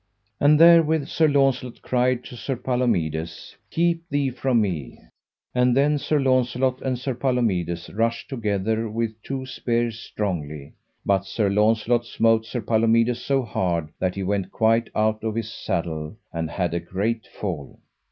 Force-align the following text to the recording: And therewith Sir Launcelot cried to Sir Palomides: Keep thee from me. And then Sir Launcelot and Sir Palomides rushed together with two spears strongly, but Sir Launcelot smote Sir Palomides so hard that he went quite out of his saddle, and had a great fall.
And 0.39 0.59
therewith 0.59 1.05
Sir 1.07 1.27
Launcelot 1.27 1.83
cried 1.83 2.23
to 2.23 2.35
Sir 2.35 2.55
Palomides: 2.55 3.55
Keep 3.69 4.09
thee 4.09 4.31
from 4.31 4.59
me. 4.59 4.97
And 5.53 5.77
then 5.77 5.99
Sir 5.99 6.19
Launcelot 6.19 6.81
and 6.81 6.97
Sir 6.97 7.13
Palomides 7.13 7.87
rushed 7.93 8.27
together 8.27 8.89
with 8.89 9.13
two 9.21 9.45
spears 9.45 9.99
strongly, 9.99 10.73
but 11.05 11.25
Sir 11.27 11.51
Launcelot 11.51 12.07
smote 12.07 12.47
Sir 12.47 12.61
Palomides 12.61 13.21
so 13.23 13.43
hard 13.43 13.89
that 13.99 14.15
he 14.15 14.23
went 14.23 14.49
quite 14.51 14.89
out 14.95 15.23
of 15.23 15.35
his 15.35 15.53
saddle, 15.53 16.15
and 16.33 16.49
had 16.49 16.73
a 16.73 16.79
great 16.79 17.27
fall. 17.27 17.77